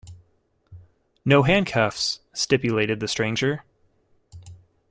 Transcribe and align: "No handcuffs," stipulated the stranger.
"No 1.23 1.43
handcuffs," 1.43 2.21
stipulated 2.33 2.99
the 2.99 3.07
stranger. 3.07 3.63